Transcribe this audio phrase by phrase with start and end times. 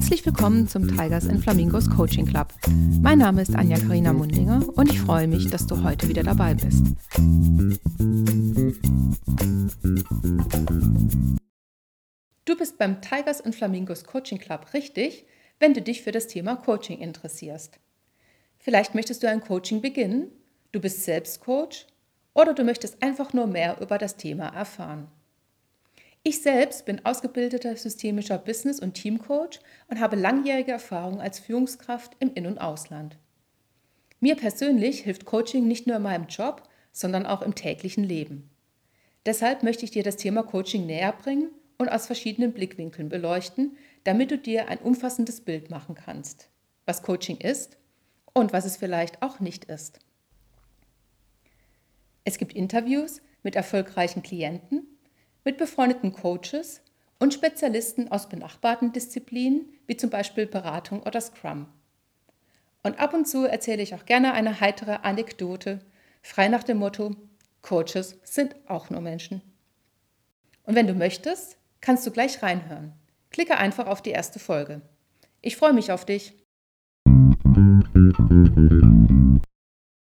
[0.00, 2.54] Herzlich willkommen zum Tigers and Flamingos Coaching Club.
[3.02, 6.54] Mein Name ist Anja Karina Mundinger und ich freue mich, dass du heute wieder dabei
[6.54, 6.82] bist.
[12.46, 15.26] Du bist beim Tigers and Flamingos Coaching Club richtig,
[15.58, 17.78] wenn du dich für das Thema Coaching interessierst.
[18.58, 20.28] Vielleicht möchtest du ein Coaching beginnen,
[20.72, 21.86] du bist selbst Coach
[22.32, 25.08] oder du möchtest einfach nur mehr über das Thema erfahren.
[26.22, 32.34] Ich selbst bin ausgebildeter systemischer Business- und Teamcoach und habe langjährige Erfahrung als Führungskraft im
[32.34, 33.16] In- und Ausland.
[34.20, 38.50] Mir persönlich hilft Coaching nicht nur in meinem Job, sondern auch im täglichen Leben.
[39.24, 44.30] Deshalb möchte ich dir das Thema Coaching näher bringen und aus verschiedenen Blickwinkeln beleuchten, damit
[44.30, 46.50] du dir ein umfassendes Bild machen kannst,
[46.84, 47.78] was Coaching ist
[48.34, 50.00] und was es vielleicht auch nicht ist.
[52.24, 54.86] Es gibt Interviews mit erfolgreichen Klienten
[55.44, 56.82] mit befreundeten Coaches
[57.18, 61.66] und Spezialisten aus benachbarten Disziplinen, wie zum Beispiel Beratung oder Scrum.
[62.82, 65.80] Und ab und zu erzähle ich auch gerne eine heitere Anekdote,
[66.22, 67.14] frei nach dem Motto,
[67.62, 69.42] Coaches sind auch nur Menschen.
[70.64, 72.92] Und wenn du möchtest, kannst du gleich reinhören.
[73.30, 74.80] Klicke einfach auf die erste Folge.
[75.42, 76.34] Ich freue mich auf dich.